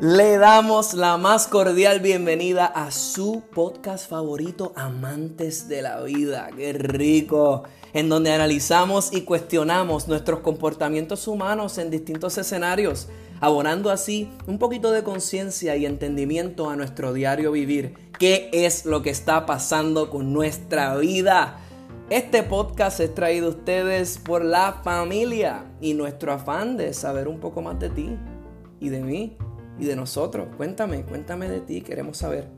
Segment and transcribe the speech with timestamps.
[0.00, 6.50] Le damos la más cordial bienvenida a su podcast favorito, Amantes de la Vida.
[6.56, 7.62] ¡Qué rico!
[7.92, 13.08] En donde analizamos y cuestionamos nuestros comportamientos humanos en distintos escenarios,
[13.40, 17.94] abonando así un poquito de conciencia y entendimiento a nuestro diario vivir.
[18.18, 21.60] ¿Qué es lo que está pasando con nuestra vida?
[22.08, 27.40] Este podcast es traído a ustedes por la familia y nuestro afán de saber un
[27.40, 28.16] poco más de ti
[28.78, 29.36] y de mí
[29.76, 30.46] y de nosotros.
[30.56, 32.48] Cuéntame, cuéntame de ti, queremos saber.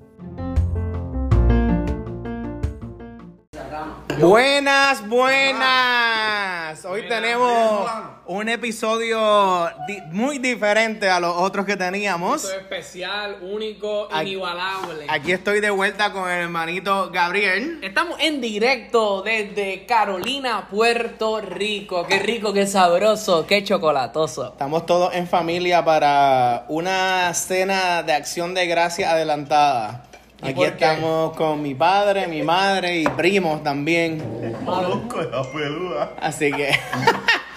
[4.20, 6.84] Buenas, buenas.
[6.84, 7.90] Hoy tenemos
[8.28, 12.44] un episodio di- muy diferente a los otros que teníamos.
[12.44, 15.06] Esto es especial, único, Aquí- inigualable.
[15.08, 17.78] Aquí estoy de vuelta con el hermanito Gabriel.
[17.82, 22.06] Estamos en directo desde Carolina, Puerto Rico.
[22.06, 24.48] Qué rico, qué sabroso, qué chocolatoso.
[24.52, 30.04] Estamos todos en familia para una cena de acción de gracia adelantada.
[30.42, 34.20] ¿Y Aquí estamos con mi padre, mi madre y primos también.
[34.64, 36.10] Conozco la peluda.
[36.20, 36.78] Así que.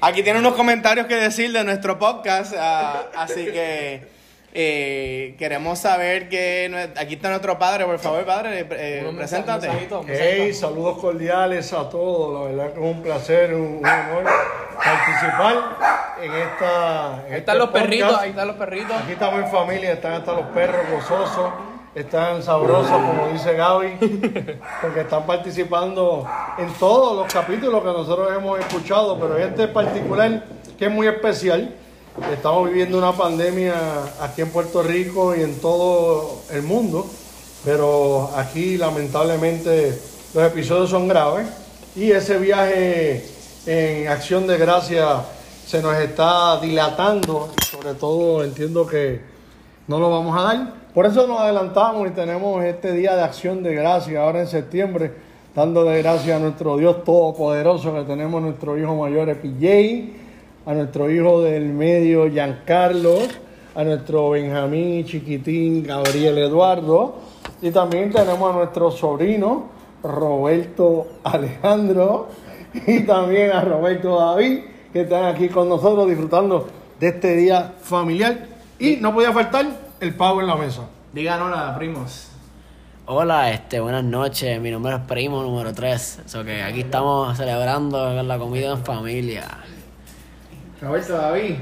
[0.00, 2.54] Aquí tiene unos comentarios que decir de nuestro podcast.
[2.58, 4.02] ah, así que.
[4.54, 6.88] eh, queremos saber que.
[6.96, 8.66] Aquí está nuestro padre, por favor, padre.
[8.70, 9.68] eh, preséntate.
[9.68, 12.32] mensajito, Hey, saludos cordiales a todos.
[12.34, 14.24] La verdad que es un placer, un, un honor
[14.82, 15.56] participar
[16.22, 17.06] en esta.
[17.06, 17.84] en Ahí este están los podcast.
[17.86, 18.96] perritos, ahí están los perritos.
[19.02, 21.50] Aquí estamos en familia, están hasta los perros gozosos,
[21.94, 23.98] están sabrosos, como dice Gaby,
[24.80, 26.24] porque están participando
[26.58, 30.44] en todos los capítulos que nosotros hemos escuchado, pero este particular,
[30.78, 31.74] que es muy especial.
[32.32, 33.74] Estamos viviendo una pandemia
[34.20, 37.06] aquí en Puerto Rico y en todo el mundo,
[37.64, 39.98] pero aquí lamentablemente
[40.34, 41.48] los episodios son graves
[41.96, 43.24] y ese viaje
[43.66, 45.22] en acción de gracia
[45.66, 49.20] se nos está dilatando, sobre todo entiendo que
[49.86, 50.79] no lo vamos a dar.
[50.94, 55.12] Por eso nos adelantamos y tenemos este día de acción de gracia ahora en septiembre,
[55.54, 60.10] dándole gracias a nuestro Dios Todopoderoso que tenemos nuestro hijo mayor EPJ,
[60.66, 63.18] a nuestro hijo del medio Giancarlo,
[63.76, 67.18] a nuestro Benjamín chiquitín Gabriel Eduardo
[67.62, 69.66] y también tenemos a nuestro sobrino
[70.02, 72.30] Roberto Alejandro
[72.84, 74.58] y también a Roberto David
[74.92, 76.66] que están aquí con nosotros disfrutando
[76.98, 78.48] de este día familiar.
[78.80, 80.88] Y no podía faltar el pavo en la mesa.
[81.12, 82.28] Digan hola, primos.
[83.06, 84.60] Hola, este, buenas noches.
[84.60, 86.20] Mi nombre es Primo número 3.
[86.26, 89.46] So que aquí estamos celebrando la comida en familia.
[90.80, 91.56] Roberto David.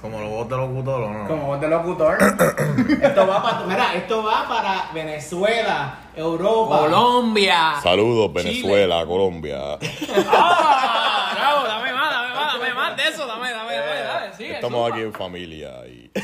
[0.00, 1.28] Como los voz de locutor o no.
[1.28, 2.18] Como voz de locutor.
[3.02, 3.66] esto va para.
[3.66, 6.78] Mira, esto va para Venezuela, Europa.
[6.80, 7.74] Colombia.
[7.82, 9.78] Saludos, Venezuela, Colombia.
[10.28, 10.85] ¡Ah!
[14.66, 16.10] Estamos aquí en familia y.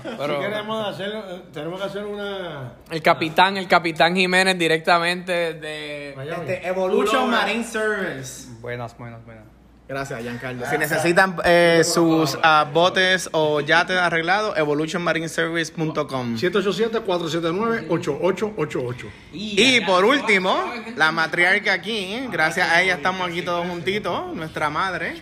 [0.00, 6.10] Si queremos hacer, eh, tenemos que hacer una El capitán, el capitán Jiménez directamente de...
[6.10, 8.48] Este, Evolution Marine Service.
[8.60, 9.44] Buenas, buenas, buenas.
[9.90, 10.64] Gracias, Giancarlo.
[10.70, 16.36] Si necesitan eh, sus ah, botes o yates arreglados, evolutionmarineservice.com.
[16.36, 19.06] 787-479-8888.
[19.32, 20.56] Y por último,
[20.96, 25.20] la matriarca aquí, gracias a ella estamos aquí todos juntitos, nuestra madre,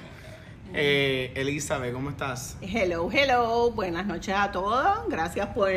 [0.75, 2.57] eh, Elizabeth, ¿cómo estás?
[2.61, 5.09] Hello, hello, buenas noches a todos.
[5.09, 5.71] Gracias por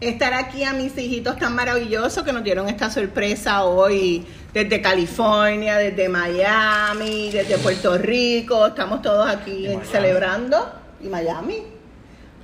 [0.00, 5.76] estar aquí a mis hijitos tan maravillosos que nos dieron esta sorpresa hoy desde California,
[5.78, 8.66] desde Miami, desde Puerto Rico.
[8.66, 11.62] Estamos todos aquí celebrando y Miami.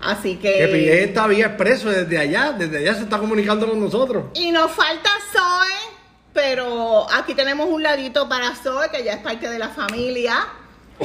[0.02, 4.26] Así Que que esta vía expreso desde allá, desde allá se está comunicando con nosotros.
[4.32, 5.94] y nos falta Zoe,
[6.32, 10.36] pero aquí tenemos un ladito para Zoe que ya es parte de la familia.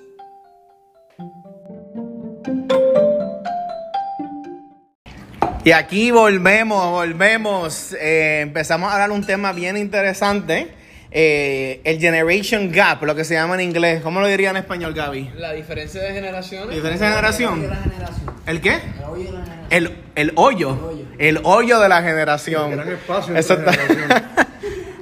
[5.64, 7.96] Y aquí volvemos, volvemos.
[8.00, 10.68] Eh, empezamos a hablar un tema bien interesante.
[11.10, 14.00] eh, el Generation Gap, lo que se llama en inglés.
[14.00, 15.32] ¿Cómo lo diría en español, Gaby?
[15.36, 16.76] La diferencia de generaciones.
[16.76, 17.68] ¿Diferencia de generación?
[18.46, 18.78] ¿El qué?
[19.70, 20.70] El, el hoyo.
[20.70, 22.70] El hoyo de la generación.
[22.72, 24.22] Gran espacio Eso entre está- generaciones.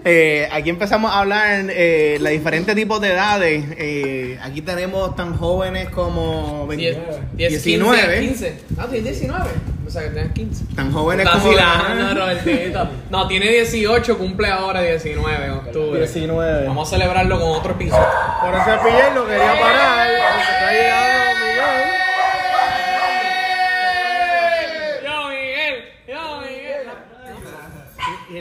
[0.02, 3.62] Eh, aquí empezamos a hablar eh, los diferentes tipos de edades.
[3.76, 6.98] Eh, aquí tenemos tan jóvenes como 20
[7.34, 8.20] 10, 19.
[8.20, 8.58] 15.
[8.78, 9.44] Ah, tienes 19.
[9.86, 10.64] O sea que tienes 15.
[10.74, 12.88] Tan jóvenes Está como vacilando, Robertito.
[13.10, 15.98] No, tiene 18, cumple ahora 19 en octubre.
[16.00, 16.66] 19.
[16.68, 18.06] Vamos a celebrarlo con otro episodio.
[18.40, 20.08] Por ese pillar lo quería parar.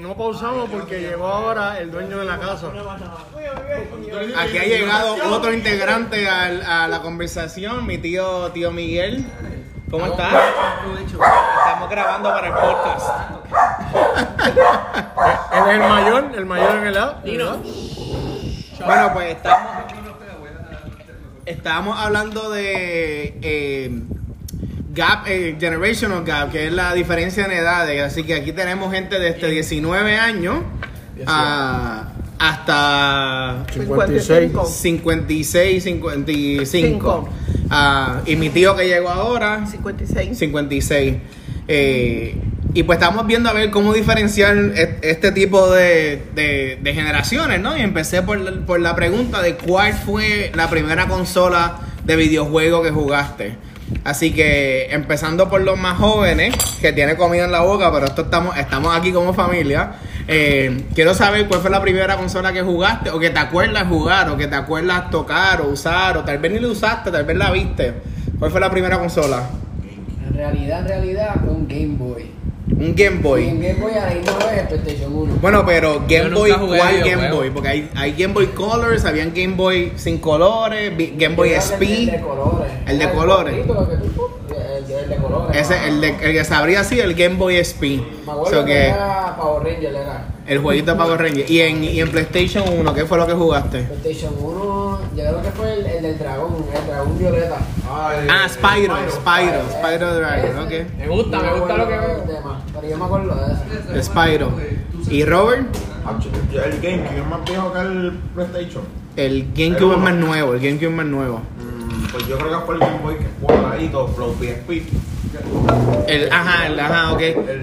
[0.01, 2.67] No pausamos porque llegó ahora el dueño de la casa.
[4.37, 9.25] Aquí ha llegado otro integrante a la conversación, mi tío, tío Miguel.
[9.89, 10.33] ¿Cómo estás?
[11.01, 13.09] Estamos grabando para el podcast.
[15.53, 17.15] Él es el mayor, el mayor en el lado.
[18.85, 19.71] Bueno, pues estamos,
[21.45, 24.01] estábamos hablando de eh,
[24.99, 28.01] gap, eh, generational gap, que es la diferencia en edades.
[28.03, 30.57] Así que aquí tenemos gente desde 19 años
[31.25, 34.51] a- hasta 56.
[34.65, 36.65] 56, 55.
[36.65, 37.29] Cinco.
[37.69, 40.37] Ah, y mi tío que llegó ahora, 56.
[40.37, 41.15] 56.
[41.67, 42.35] Eh,
[42.73, 47.59] y pues estamos viendo a ver cómo diferenciar e- este tipo de, de- de generaciones,
[47.61, 47.77] ¿no?
[47.77, 52.81] Y empecé por, la- por la pregunta de cuál fue la primera consola de videojuego
[52.81, 53.55] que jugaste.
[54.03, 58.23] Así que empezando por los más jóvenes, que tiene comida en la boca, pero esto
[58.23, 59.93] estamos, estamos aquí como familia.
[60.27, 64.29] eh, quiero saber cuál fue la primera consola que jugaste, o que te acuerdas jugar,
[64.29, 67.37] o que te acuerdas tocar, o usar, o tal vez ni la usaste, tal vez
[67.37, 67.93] la viste.
[68.37, 69.49] ¿Cuál fue la primera consola?
[70.27, 72.38] En realidad, en realidad, un Game Boy.
[72.79, 73.49] Un Game Boy.
[73.49, 75.35] en Game Boy a la misma vez el PlayStation 1.
[75.41, 77.37] Bueno, pero Game nunca Boy, jugué ¿cuál Game videojuegos.
[77.37, 77.49] Boy?
[77.49, 81.79] Porque hay, hay Game Boy Colors, habían Game Boy sin colores, Game Boy Yo creo
[81.79, 82.11] que El SP.
[82.11, 82.71] de colores.
[82.87, 83.67] El de Ah, colores.
[83.67, 85.57] bonito, que tú- El, el de colores.
[85.57, 87.99] Ese, el, de, el que se abría así, el Game Boy SP.
[88.25, 90.27] Me acuerdo So que que era Power Ranger, era.
[90.47, 91.49] el jueguito de Power Rangers.
[91.51, 93.79] Y en, y en PlayStation 1, ¿qué fue lo que jugaste?
[93.83, 94.78] PlayStation 1,
[95.23, 97.57] yo creo que fue el, el del dragón, el dragón violeta.
[97.89, 100.71] Ah, Spyro, Spyro, Spyro Dragon, ok.
[100.97, 102.23] Me gusta, me gusta lo que veo.
[102.73, 103.53] Pero yo me acuerdo de
[103.99, 104.11] eso.
[104.11, 104.51] Spyro.
[105.09, 105.67] ¿Y Robert?
[106.51, 108.83] El GameCube es más viejo que el PlayStation.
[109.15, 111.37] El GameCube es más nuevo, el GameCube es más nuevo.
[111.59, 114.87] Mm, Pues yo creo que fue el Game Boy que es cuadradito, Flow PSP.
[116.07, 117.19] El, ajá, el, ajá, ok.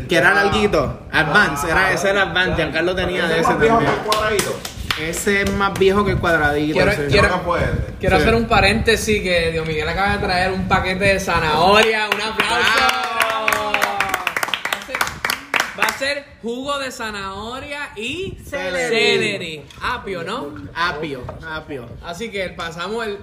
[0.08, 1.00] Que era larguito.
[1.10, 2.54] Advance, era, ese era Advance.
[2.56, 3.74] Giancarlo tenía de ¿Ese también.
[3.74, 4.52] el cuadradito?
[5.00, 6.74] Ese es más viejo que el cuadradito.
[6.74, 6.98] Quiero- sí.
[8.00, 8.22] quiero- Sí.
[8.22, 12.06] hacer un paréntesis que Dios Miguel acaba de traer un paquete de zanahoria.
[12.06, 12.82] Un aplauso.
[13.76, 14.96] Va a ser-
[15.78, 18.96] Va a ser jugo de zanahoria y Celery.
[18.96, 19.62] celery.
[19.82, 20.54] Apio, ¿no?
[20.74, 21.86] Apio, apio.
[22.04, 23.18] Así que pasamos el.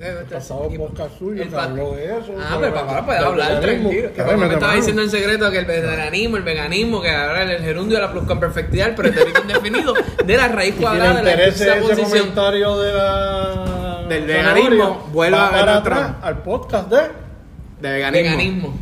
[0.00, 2.34] Eh, Pasado podcast suyo pa- habló de eso.
[2.38, 4.12] Ah, pero papá puede hablar tranquilo.
[4.14, 7.96] Que me estaba diciendo en secreto que el vegetarianismo, el veganismo, que ahora el gerundio
[7.96, 12.08] de la pluscuamperfectidad, el pretérito indefinido de la raíz cuadrada de la ese posición.
[12.10, 17.02] comentario de la Del veganismo, vuelva va a ver atrás al podcast de
[17.80, 18.74] De veganismo.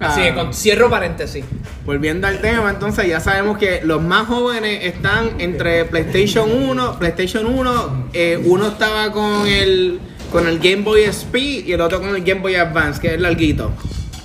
[0.00, 0.24] Así Ah.
[0.26, 1.44] que con, cierro paréntesis.
[1.84, 7.46] Volviendo al tema, entonces ya sabemos que los más jóvenes están entre PlayStation 1, PlayStation
[7.46, 9.98] 1, eh, uno estaba con el
[10.30, 13.20] con el Game Boy SP y el otro con el Game Boy Advance, que es
[13.20, 13.72] larguito,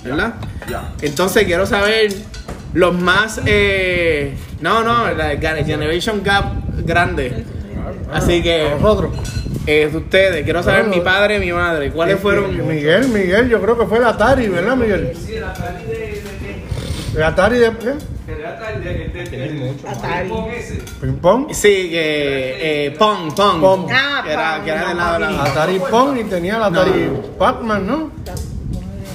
[0.02, 0.34] ¿verdad?
[0.68, 0.92] Ya.
[1.02, 2.12] Entonces quiero saber
[2.72, 6.44] los más, eh, no, no, la Generation Gap
[6.84, 7.44] grande.
[8.12, 9.12] Así que nosotros.
[9.66, 12.66] eh, ustedes, quiero saber Bueno, mi padre y mi madre, ¿cuáles fueron?
[12.66, 15.12] Miguel, Miguel, yo creo que fue el Atari, ¿verdad, Miguel?
[15.14, 16.22] Sí, el Atari de.
[17.16, 18.13] ¿El Atari de qué?
[19.86, 20.30] Atari.
[21.00, 21.52] ¿Ping pong?
[21.52, 23.86] Sí, que eh, Pong, Pong, Pong.
[23.92, 26.56] Ah, que era, Pong, que era no, del lado de la Atari Pong y tenía
[26.56, 28.10] el Atari Pac-Man, ¿no?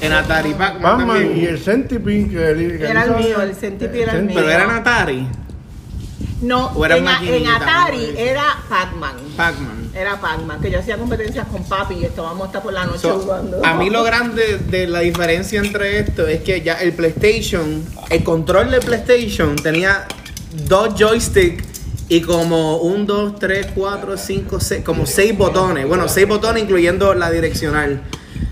[0.02, 4.04] En Atari Pac-Man Pac-Man y el Centipede que, el- que Era el mío, el Centipede
[4.04, 4.36] era el mío.
[4.38, 5.28] Pero era en Atari.
[6.42, 7.08] No, ¿O era en?
[7.08, 9.16] Atari era Pac-Man.
[9.36, 9.79] Pac-Man.
[9.96, 13.20] Era Pac-Man, que yo hacía competencias con papi y estábamos hasta por la noche So,
[13.20, 13.66] jugando.
[13.66, 18.24] a mí lo grande de la diferencia entre esto es que ya el PlayStation, el
[18.24, 20.06] control de PlayStation tenía
[20.68, 21.64] dos joysticks
[22.08, 25.88] y como un, dos, tres, cuatro, cinco, seis, como seis botones.
[25.88, 28.02] Bueno, seis botones incluyendo la direccional.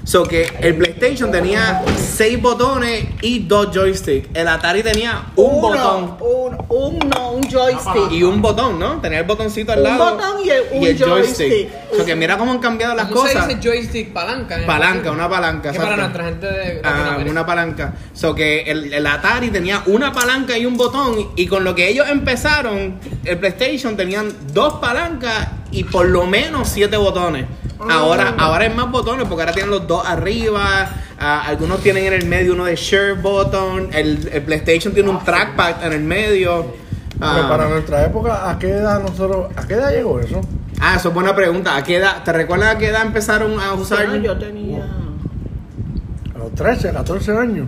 [0.04, 4.30] So que el PlayStation tenía seis botones y dos joysticks.
[4.34, 6.18] El Atari tenía un Uno, botón.
[6.20, 8.12] Un, un, no, un joystick.
[8.12, 9.00] Y un botón, ¿no?
[9.00, 10.16] Tenía el botoncito al Un lado.
[10.16, 11.70] botón y el- un joystick.
[11.96, 13.46] So que mira cómo han cambiado las ¿Cómo cosas.
[13.46, 14.14] se dice joystick?
[14.14, 14.58] Palanca.
[14.66, 15.72] Palanca, una palanca.
[15.72, 17.94] Que para nuestra gente de Ah, una palanca.
[18.14, 21.30] So que el, el Atari tenía una palanca y un botón.
[21.36, 26.70] Y con lo que ellos empezaron, el PlayStation tenían dos palancas y por lo menos
[26.70, 27.46] siete botones.
[27.80, 30.90] Ahora, ahora es más botones porque ahora tienen los dos arriba.
[31.20, 33.90] ah, algunos tienen en el medio uno de share button.
[33.94, 36.66] El, el PlayStation tiene un trackpad en el medio.
[37.20, 40.40] Pero para nuestra época, ¿a qué edad nosotros, a qué edad llegó eso?
[40.80, 41.76] ah, eso es buena pregunta.
[41.76, 44.08] ¿A qué edad, ¿Te recuerdas a qué edad empezaron a usar?
[44.08, 44.84] Bueno, yo tenía.
[46.36, 47.68] A los 13, 14 años.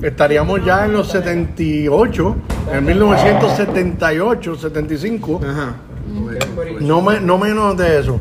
[0.00, 2.36] Estaríamos ya en los 78,
[2.72, 5.40] en 1978, 75.
[5.44, 5.74] Ajá.
[6.80, 8.20] No, me- no menos de eso.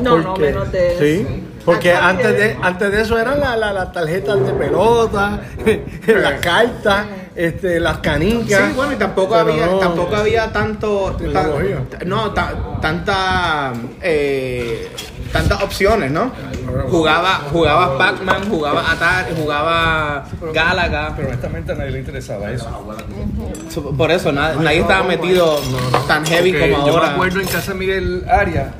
[0.00, 1.00] No, no menos de eso.
[1.02, 5.40] Sí, porque antes de, antes de eso eran las la, las tarjetas de pelota,
[6.06, 7.06] las cartas,
[7.36, 8.68] este, las canicas.
[8.68, 11.50] Sí, bueno, y tampoco había, no- tampoco había tanto, tan-
[12.08, 13.72] no, ta- tanta,
[14.02, 14.90] eh,
[15.32, 16.32] tantas opciones, ¿no?
[16.90, 22.68] Jugaba, jugaba Pac-Man, jugaba Atari, jugaba Galaga, Pero honestamente a nadie le interesaba eso.
[23.68, 25.60] So, por eso na- nadie estaba metido
[26.08, 27.12] tan heavy como yo me ahora.
[27.12, 28.72] acuerdo en casa Miguel Aria.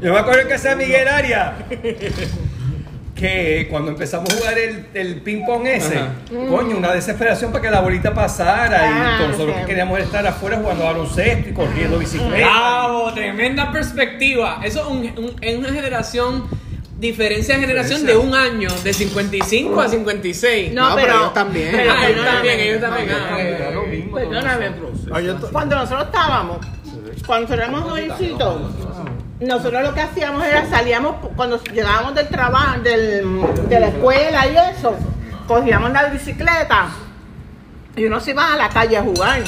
[0.00, 1.54] Yo me acuerdo casa de Miguel Aria.
[3.14, 6.08] Que cuando empezamos a jugar el, el ping-pong ese, Ajá.
[6.50, 8.78] coño, una desesperación para que la bolita pasara.
[8.82, 9.60] Ah, y nosotros sí.
[9.62, 12.34] que queríamos estar afuera jugando baloncesto y corriendo bicicleta.
[12.36, 13.14] ¡Bravo!
[13.14, 14.60] Tremenda perspectiva.
[14.62, 16.44] Eso es, un- un- es una generación,
[16.98, 20.74] diferencia de generación de un año, de 55 a 56.
[20.74, 21.68] No, No, pero pero, ellos también.
[21.72, 23.08] pero Ah, ellos también, ellos también.
[23.10, 24.14] Ah, Era lo mismo.
[24.14, 24.70] Perdóname.
[25.10, 26.58] Ah, yo to- Cuando nosotros estábamos,
[27.26, 28.60] cuando éramos jovencitos,
[29.40, 34.56] nosotros lo que hacíamos era salíamos, cuando llegábamos del trabajo, del, de la escuela y
[34.76, 34.96] eso,
[35.46, 36.88] cogíamos la bicicleta
[37.94, 39.42] y uno se iba a la calle a jugar.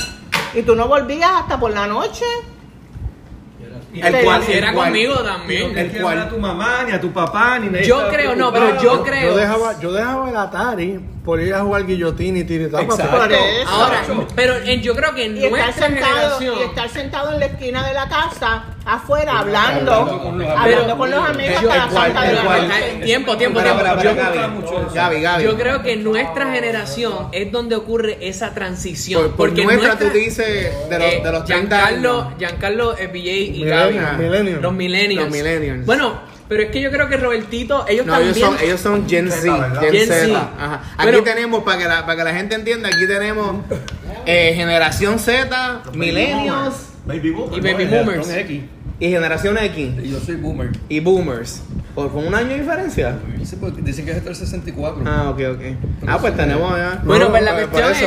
[0.55, 2.25] Y tú no volvías hasta por la noche.
[3.95, 5.73] El cual, Si era el cual- conmigo también.
[5.91, 8.81] quiero ver a tu mamá, ni a tu papá, ni nadie Yo creo, no, pero
[8.81, 9.31] yo creo.
[9.33, 12.83] Yo dejaba, yo dejaba el Atari por ir a jugar guillotina y tiritapa.
[12.85, 13.35] Exacto.
[13.35, 13.69] Eso.
[13.71, 14.03] Ahora,
[14.35, 16.55] pero en- yo creo que en Y estar, nuestra sentado, generación.
[16.59, 20.79] y estar sentado en la esquina de la casa, afuera, hablando, hablando con los hablando
[20.81, 20.97] amigos.
[20.99, 23.85] con los amigos Yo- hasta el la santa de la Tiempo, tiempo, tiempo.
[24.03, 25.21] Yo- Gaby.
[25.21, 25.45] Gaby.
[25.45, 29.21] Yo creo que en nuestra generación es donde ocurre esa transición.
[29.23, 32.35] Por, por porque nuestra, nuestra- tú dices de los, eh, de los 30 Giancarlo, años.
[32.39, 33.95] Giancarlo, eh, y Gaby.
[33.99, 34.63] Los millennials.
[34.63, 34.73] Los
[35.31, 35.87] millennials.
[35.87, 38.59] Bueno, pero es que yo creo que Robertito, ellos No, ellos también.
[38.59, 39.81] son, ellos son Gen Z.
[39.81, 40.27] Gen, Gen Z.
[40.27, 40.51] Z.
[40.59, 40.83] Ajá.
[40.97, 43.57] Aquí tenemos, para que, la, para que la gente entienda, aquí tenemos
[44.27, 47.59] eh, generación Z, millennials Baby boomer.
[47.59, 48.29] Y baby No, boomers.
[48.31, 48.63] X.
[49.01, 50.71] y generación X Y yo soy boomer.
[50.89, 51.63] y boomers.
[51.95, 53.17] ¿Por, ¿Con un año de diferencia?
[53.83, 55.03] Dicen que es hasta el 64.
[55.07, 55.63] Ah, ok, ok.
[56.07, 57.01] Ah, pues tenemos ya.
[57.05, 57.99] Bueno, No, pues la cuestión, es,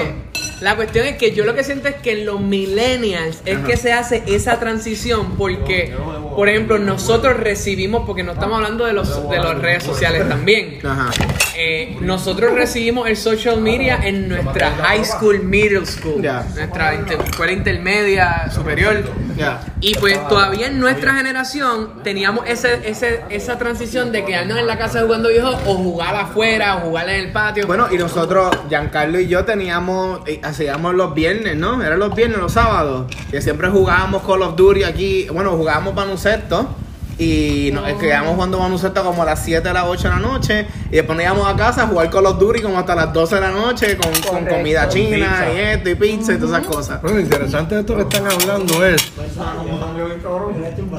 [0.62, 3.78] la cuestión es que yo lo que siento es que en los millennials es que
[3.78, 5.94] se hace esa transición porque,
[6.36, 10.80] por ejemplo, nosotros recibimos, porque no estamos hablando de los de las redes sociales también,
[10.86, 11.12] Ajá.
[11.56, 16.46] Eh, nosotros recibimos el social media en nuestra high school, middle school, Ya.
[16.56, 19.04] nuestra inter- escuela intermedia, superior.
[19.38, 19.62] Ya.
[19.80, 24.78] Y pues todavía en nuestra generación teníamos ese, ese, esa transición de quedarnos en la
[24.78, 27.66] casa jugando viejos o jugar afuera o jugar en el patio.
[27.66, 31.82] Bueno, y nosotros, Giancarlo y yo teníamos, eh, hacíamos los viernes, ¿no?
[31.84, 33.12] Eran los viernes, los sábados.
[33.32, 35.28] Que siempre jugábamos Call of Duty aquí.
[35.34, 36.70] Bueno, jugábamos baloncesto.
[37.18, 40.20] Y nos eh, quedábamos jugando baloncesto como a las 7 a las 8 de la
[40.20, 40.68] noche.
[40.90, 43.36] Y después nos íbamos a casa a jugar Call of Duty como hasta las 12
[43.36, 47.02] de la noche con, con comida china y esto y pizza y todas esas cosas.
[47.02, 49.12] Bueno, lo interesante de esto que están hablando es.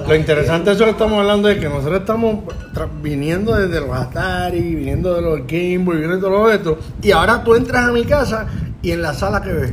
[0.07, 2.37] Lo interesante de eso que estamos hablando es que nosotros estamos
[3.03, 6.79] viniendo desde los Atari, viniendo de los Game Boy, viniendo de todo esto.
[7.03, 8.47] Y ahora tú entras a mi casa
[8.83, 9.73] y en la sala que ves,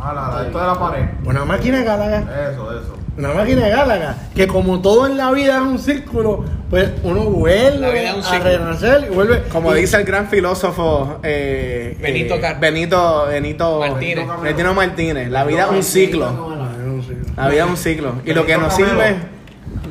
[0.00, 1.04] Ah, la, la, esto de la pared.
[1.24, 2.50] una máquina de Galaga.
[2.52, 2.97] Eso, eso.
[3.18, 7.22] Una máquina de Gálaga, que como todo en la vida es un círculo, pues uno
[7.24, 9.42] vuelve un a renacer y vuelve.
[9.50, 14.24] Como y- dice el gran filósofo eh, Benito eh, Benito, Benito Martínez.
[14.40, 15.28] Benito Martínez.
[15.30, 16.26] La vida es un ciclo.
[16.28, 17.24] Ah, es un ciclo.
[17.36, 18.12] La vida es un ciclo.
[18.24, 19.16] Y lo que nos sirve,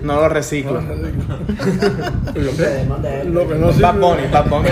[0.04, 0.80] no lo reciclo.
[0.80, 0.88] Lo
[3.48, 3.82] que no sirve.
[3.82, 4.70] Bad Bunny, Bad Bunny.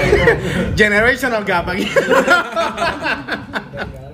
[0.78, 1.90] Generational Gap aquí.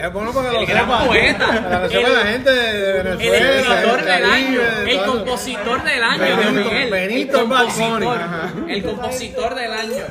[0.01, 1.05] Es bueno para que El lo gran sepa.
[1.05, 1.87] poeta.
[1.91, 6.53] El- la gente de El escritor del del año, el compositor del año, Benito- Dios
[6.65, 6.89] Miguel.
[6.91, 8.73] Benito el compositor, Balconi.
[8.73, 10.03] el compositor del año.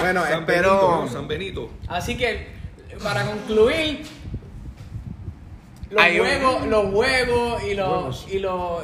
[0.00, 0.70] Bueno, San espero.
[0.72, 1.12] Benito, ¿no?
[1.12, 1.70] San Benito.
[1.88, 2.48] Así que,
[3.04, 4.02] para concluir,
[5.90, 8.82] los Hay un- juegos, los juegos y los, y los,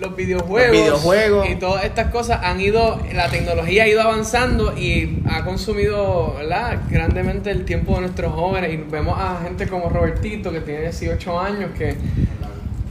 [0.00, 1.48] los videojuegos, Los videojuegos.
[1.50, 6.80] y todas estas cosas han ido, la tecnología ha ido avanzando y ha consumido ¿verdad?
[6.90, 8.72] grandemente el tiempo de nuestros jóvenes.
[8.72, 11.96] Y vemos a gente como Robertito, que tiene 18 años, que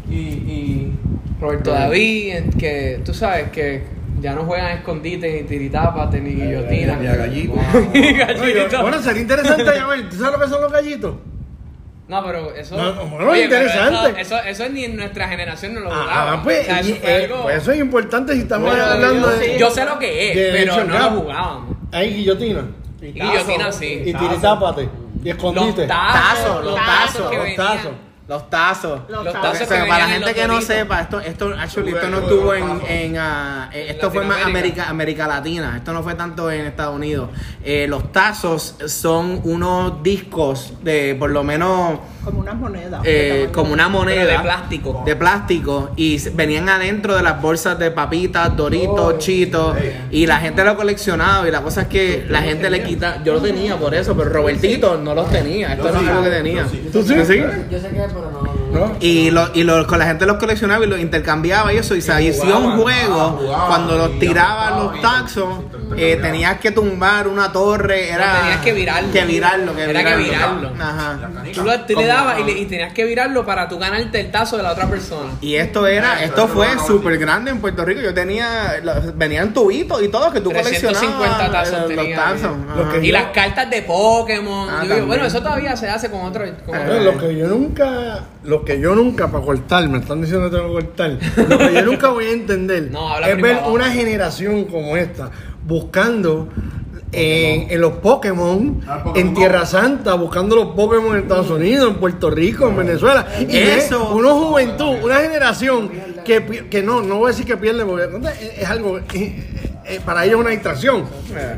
[0.09, 0.91] y, y
[1.39, 3.83] Roberto David, eh, que tú sabes que
[4.21, 6.95] ya no juegan a escondite, ni tiritápate, ni guillotina.
[6.97, 7.53] ni a gallito.
[7.93, 8.81] Ni Oye, gallito.
[8.81, 10.09] Bueno, sería interesante llamar.
[10.09, 11.15] ¿Tú sabes lo que son los gallitos?
[12.09, 12.75] No, pero eso.
[12.75, 14.21] No, no, bueno, Oye, pero interesante.
[14.21, 16.43] Eso, eso, eso es ni en nuestra generación no lo Ah, jugaba.
[16.43, 19.29] pues, O sea, eso y, eh, algo- pues eso es importante si estamos Bueno, hablando
[19.31, 19.57] yo, de.
[19.59, 21.77] yo sé lo que es, pero no lo jugábamos.
[21.91, 22.63] Hay guillotina.
[23.01, 24.01] Y guillotina sí.
[24.05, 24.89] Y tiritápate.
[25.23, 25.81] Y escondite.
[25.81, 27.55] Los tazos, Tazos, los los tazos los venían.
[27.55, 27.91] tazos.
[28.29, 29.01] Los tazos.
[29.09, 29.61] Los tazos.
[29.63, 32.79] O sea, para la gente que no sepa, esto, esto, actually, esto no estuvo en,
[32.87, 34.45] en, ah, eh, esto fue más.
[34.45, 37.29] América, América Latina, esto no fue tanto en Estados Unidos.
[37.63, 43.01] Eh, los tazos son unos discos de por lo menos Como unas monedas.
[43.03, 45.03] eh, como una moneda Pero de plástico.
[45.07, 49.75] de plástico y venían adentro de las bolsas de papitas, doritos, chitos
[50.11, 53.33] y la gente lo coleccionaba y la cosa es que la gente le quita, yo
[53.33, 56.65] lo tenía por eso, pero Robertito no los tenía, esto no es algo que tenía.
[56.93, 57.15] ¿Tú sí?
[57.15, 58.87] Yo sé que, pero no.
[58.87, 58.95] ¿No?
[58.99, 61.95] Y, lo, y lo- con la gente los coleccionaba y los intercambiaba y eso.
[61.95, 63.39] Y se hacía un juego.
[63.55, 65.47] ah, cuando los tiraban los taxos,
[65.97, 68.09] eh, tenías que tumbar una torre.
[68.09, 69.11] Era, No, tenías que virarlo.
[69.11, 70.71] Que virarlo, que Era que virarlo.
[70.79, 71.19] Ajá.
[71.53, 74.31] Tú, lo, tú le dabas y, le- y tenías que virarlo para tú ganarte el
[74.31, 75.31] tazo de la otra persona.
[75.41, 78.01] Y esto era, esto fue súper grande en Puerto Rico.
[78.01, 78.81] Yo tenía,
[79.15, 81.51] venían tubitos y todo que tú 350 coleccionabas.
[81.51, 83.03] tazos eh, los tenía, tazos.
[83.03, 84.69] Y las cartas de Pokémon.
[84.69, 86.43] Ah, Yo bueno, eso todavía se hace con otro.
[86.65, 90.21] con Eh, otro- lo que yo nunca, lo que yo nunca para cortar, me están
[90.21, 91.17] diciendo que tengo que cortar,
[91.49, 95.29] lo que yo nunca voy a entender No, es ver una generación como esta
[95.65, 96.47] buscando
[97.11, 99.33] en, en los Pokémon, Ah, Pokémon en.
[99.35, 103.25] Tierra Santa, buscando los Pokémon en Estados Unidos, en Puerto Rico, en Venezuela.
[103.39, 104.13] Y Eso.
[104.13, 105.89] una juventud, una generación
[106.23, 108.07] que, que no, no voy a decir que pierde, porque
[108.61, 108.99] es, algo,
[110.05, 111.05] para ellos es una distracción,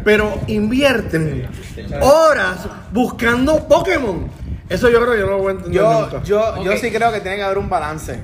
[0.05, 1.47] pero invierten
[2.01, 4.29] horas buscando Pokémon.
[4.69, 6.23] Eso yo creo que yo no lo voy a entender Yo, nunca.
[6.23, 8.21] yo, yo sí creo que tiene que haber un balance.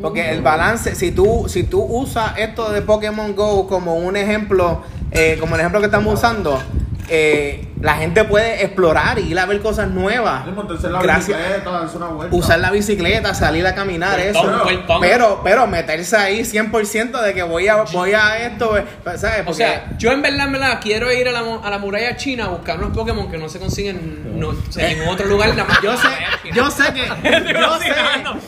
[0.00, 4.82] Porque el balance, si tú, si tú usas esto de Pokémon Go como un ejemplo,
[5.10, 6.60] eh, como el ejemplo que estamos usando,
[7.08, 10.46] eh, la gente puede explorar y ir a ver cosas nuevas.
[10.46, 11.36] Montarse en la Gracias.
[11.38, 12.34] bicicleta, darse una vuelta.
[12.36, 14.62] Usar la bicicleta, salir a caminar, Vueltón, eso.
[14.64, 15.00] vueltón.
[15.00, 18.84] Pero, pero meterse ahí 100% de que voy a, voy a esto, eh,
[19.16, 19.40] ¿sabes?
[19.42, 22.16] O Porque- sea, yo en verdad, en verdad, quiero ir a la, a la muralla
[22.16, 25.50] china a buscar unos Pokémon que no se consiguen no, o sea, en otro lugar.
[25.50, 26.08] nada más yo sé,
[26.54, 27.00] yo sé que,
[27.52, 27.94] yo sé,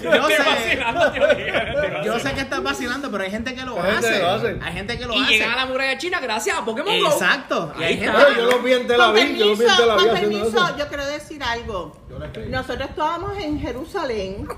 [0.03, 2.03] yo sé, vacilando, tío Miguel.
[2.05, 4.17] yo sé que estás vacilando, pero hay gente que lo Hay gente hace.
[4.17, 4.59] que lo hace.
[4.63, 5.33] Hay gente que lo Y hace.
[5.33, 7.07] llegan a la muralla china gracias a Pokémon Go.
[7.09, 7.73] Exacto.
[7.79, 9.91] Y Hay gente- yo lo vi en Tel Aviv, yo lo vi en permiso, Tel
[9.91, 10.79] Aviv con haciendo permiso, eso.
[10.79, 11.97] yo quiero decir algo.
[12.49, 14.49] Nosotros estábamos en Jerusalén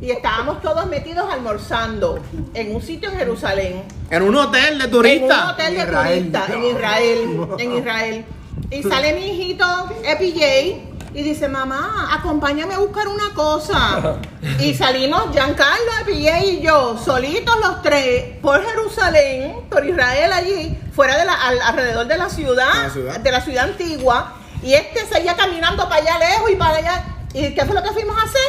[0.00, 2.18] y estábamos todos metidos almorzando
[2.54, 3.82] en un sitio en Jerusalén.
[4.10, 5.52] En un hotel de En un turistas.
[5.52, 6.18] hotel de Israel.
[6.18, 7.38] turistas en Israel.
[7.58, 8.24] En Israel.
[8.70, 9.64] Y sale mi hijito,
[10.04, 14.16] EPJ, y dice, mamá, acompáñame a buscar una cosa.
[14.58, 21.16] Y salimos Giancarlo, EPJ y yo, solitos los tres, por Jerusalén, por Israel allí, fuera
[21.16, 23.20] de la, al- alrededor de la ciudad, La ciudad.
[23.20, 24.34] de la ciudad antigua.
[24.62, 27.04] Y este seguía caminando para allá lejos y para allá.
[27.32, 28.40] ¿Y qué fue lo que fuimos a hacer?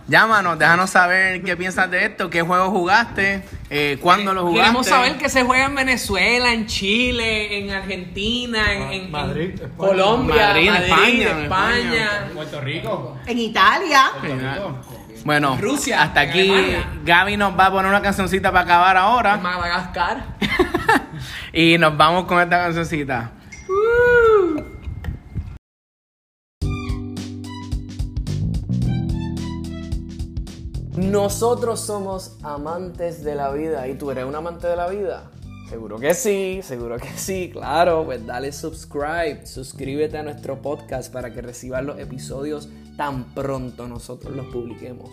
[0.07, 4.61] Llámanos, déjanos saber qué piensas de esto, qué juego jugaste, eh, cuándo lo jugaste.
[4.63, 9.73] Queremos saber que se juega en Venezuela, en Chile, en Argentina, en, en- Madrid, España.
[9.77, 12.31] Colombia, Madrid, Madrid, España, en España.
[12.35, 13.19] Puerto Rico.
[13.27, 14.05] En Italia.
[15.25, 16.89] Bueno, Rusia, hasta aquí Alemania.
[17.05, 19.37] Gaby nos va a poner una cancioncita para acabar ahora.
[19.37, 20.37] Madagascar.
[21.53, 23.33] y nos vamos con esta cancioncita.
[30.97, 33.87] Nosotros somos amantes de la vida.
[33.87, 35.31] ¿Y tú eres un amante de la vida?
[35.69, 38.05] Seguro que sí, seguro que sí, claro.
[38.05, 44.35] Pues dale subscribe, suscríbete a nuestro podcast para que recibas los episodios tan pronto nosotros
[44.35, 45.09] los publiquemos.